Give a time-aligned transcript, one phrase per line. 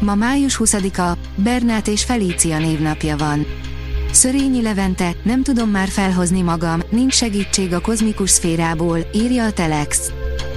[0.00, 3.46] Ma május 20-a, Bernát és Felícia névnapja van.
[4.12, 10.10] Szörényi Levente, nem tudom már felhozni magam, nincs segítség a kozmikus szférából, írja a Telex.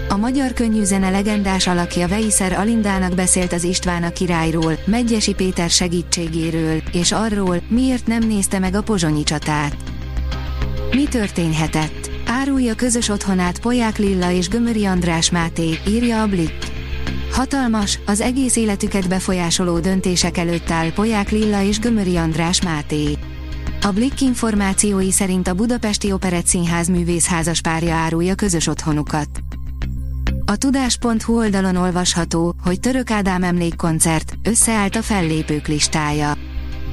[0.09, 6.82] A magyar könnyűzene legendás alakja Veiszer Alindának beszélt az István a királyról, Megyesi Péter segítségéről,
[6.91, 9.76] és arról, miért nem nézte meg a pozsonyi csatát.
[10.91, 12.10] Mi történhetett?
[12.26, 16.73] Árulja közös otthonát Poják Lilla és Gömöri András Máté, írja a Blick.
[17.34, 23.18] Hatalmas, az egész életüket befolyásoló döntések előtt áll Poják Lilla és Gömöri András Máté.
[23.82, 29.27] A Blick információi szerint a Budapesti Operett Színház művészházas párja árulja közös otthonukat.
[30.46, 36.34] A tudás.hu oldalon olvasható, hogy Török Ádám emlékkoncert, összeállt a fellépők listája.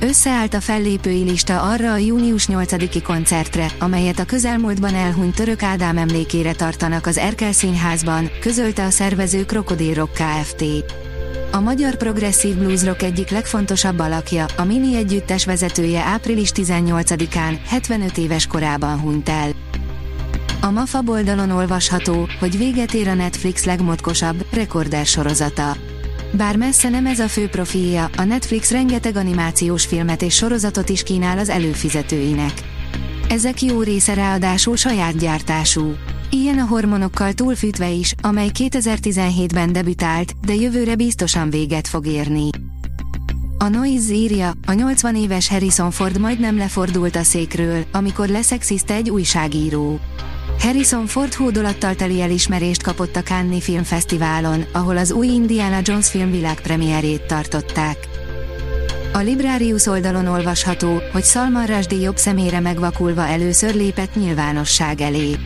[0.03, 5.97] Összeállt a fellépői lista arra a június 8-i koncertre, amelyet a közelmúltban elhunyt Török Ádám
[5.98, 10.65] emlékére tartanak az Erkel Színházban, közölte a szervező Krokodil Rock Kft.
[11.53, 18.19] A magyar progresszív blues rock egyik legfontosabb alakja, a Mini együttes vezetője április 18-án, 75
[18.19, 19.51] éves korában hunyt el.
[20.61, 25.89] A MAFA oldalon olvasható, hogy véget ér a Netflix legmotkosabb, rekorder sorozata.
[26.33, 31.03] Bár messze nem ez a fő profilja, a Netflix rengeteg animációs filmet és sorozatot is
[31.03, 32.53] kínál az előfizetőinek.
[33.28, 35.95] Ezek jó része ráadásul saját gyártású.
[36.31, 42.48] Ilyen a hormonokkal túlfűtve is, amely 2017-ben debütált, de jövőre biztosan véget fog érni.
[43.58, 49.11] A Noise írja, a 80 éves Harrison Ford majdnem lefordult a székről, amikor leszexizte egy
[49.11, 50.01] újságíró.
[50.61, 56.30] Harrison Ford hódolattal teli elismerést kapott a Cannes Filmfesztiválon, ahol az új Indiana Jones film
[56.30, 57.96] világpremiérjét tartották.
[59.12, 65.36] A Librarius oldalon olvasható, hogy Salman Rushdie jobb szemére megvakulva először lépett nyilvánosság elé.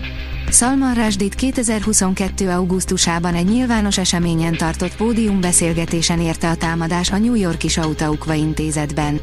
[0.50, 2.50] Salman Rushdie 2022.
[2.50, 9.21] augusztusában egy nyilvános eseményen tartott pódiumbeszélgetésen érte a támadás a New Yorki Sautaukva intézetben.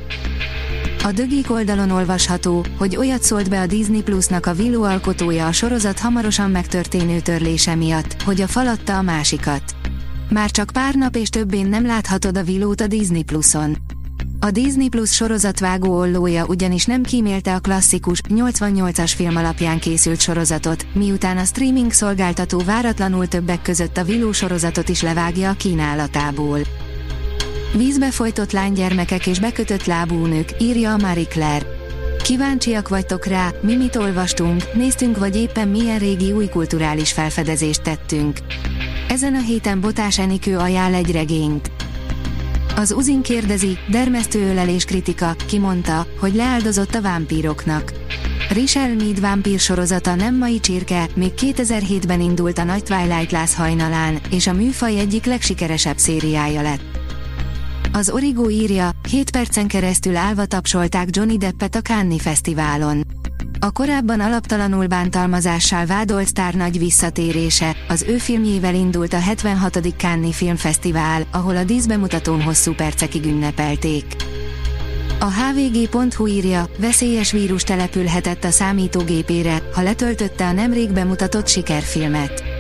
[1.04, 5.52] A dögik oldalon olvasható, hogy olyat szólt be a Disney Plusnak a Willow alkotója a
[5.52, 9.64] sorozat hamarosan megtörténő törlése miatt, hogy a falatta a másikat.
[10.30, 13.78] Már csak pár nap és többén nem láthatod a Willow-t a Disney Pluson.
[14.40, 20.86] A Disney Plus sorozatvágó ollója ugyanis nem kímélte a klasszikus, 88-as film alapján készült sorozatot,
[20.94, 26.60] miután a streaming szolgáltató váratlanul többek között a Willow sorozatot is levágja a kínálatából.
[27.78, 31.66] Vízbe folytott lánygyermekek és bekötött lábú nők, írja a Marie Claire.
[32.24, 38.40] Kíváncsiak vagytok rá, mi mit olvastunk, néztünk vagy éppen milyen régi új kulturális felfedezést tettünk.
[39.10, 41.72] Ezen a héten Botás Enikő ajánl egy regényt.
[42.76, 47.94] Az Uzin kérdezi, dermesztő ölelés kritika, kimondta, hogy leáldozott a vámpíroknak.
[48.50, 54.20] Richel Mead vámpír sorozata nem mai csirke, még 2007-ben indult a Nagy Twilight Lász hajnalán,
[54.32, 56.91] és a műfaj egyik legsikeresebb szériája lett.
[57.94, 63.02] Az Origo írja, 7 percen keresztül állva tapsolták Johnny Deppet a Cannes Fesztiválon.
[63.60, 69.80] A korábban alaptalanul bántalmazással vádolt sztár nagy visszatérése, az ő filmjével indult a 76.
[69.98, 74.06] Cannes Filmfesztivál, ahol a díszbemutatón hosszú percekig ünnepelték.
[75.20, 82.51] A hvg.hu írja, veszélyes vírus települhetett a számítógépére, ha letöltötte a nemrég bemutatott sikerfilmet.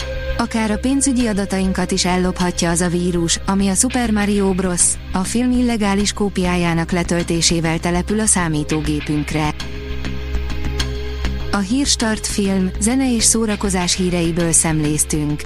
[0.41, 4.81] Akár a pénzügyi adatainkat is ellophatja az a vírus, ami a Super Mario Bros.
[5.12, 9.53] a film illegális kópiájának letöltésével települ a számítógépünkre.
[11.51, 15.41] A Hírstart film, zene és szórakozás híreiből szemléztünk.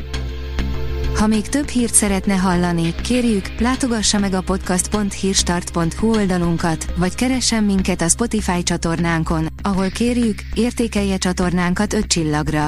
[1.15, 8.01] Ha még több hírt szeretne hallani, kérjük, látogassa meg a podcast.hírstart.hu oldalunkat, vagy keressen minket
[8.01, 12.67] a Spotify csatornánkon, ahol kérjük, értékelje csatornánkat 5 csillagra.